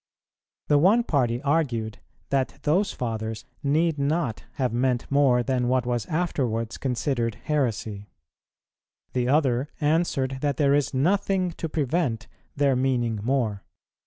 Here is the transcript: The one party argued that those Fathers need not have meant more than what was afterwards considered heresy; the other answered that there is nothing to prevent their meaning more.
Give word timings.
The 0.67 0.79
one 0.79 1.03
party 1.03 1.43
argued 1.43 1.99
that 2.31 2.57
those 2.63 2.91
Fathers 2.91 3.45
need 3.61 3.99
not 3.99 4.45
have 4.53 4.73
meant 4.73 5.05
more 5.11 5.43
than 5.43 5.67
what 5.67 5.85
was 5.85 6.07
afterwards 6.07 6.79
considered 6.79 7.35
heresy; 7.43 8.09
the 9.13 9.27
other 9.27 9.69
answered 9.79 10.39
that 10.41 10.57
there 10.57 10.73
is 10.73 10.91
nothing 10.95 11.51
to 11.51 11.69
prevent 11.69 12.27
their 12.55 12.75
meaning 12.75 13.19
more. 13.21 13.63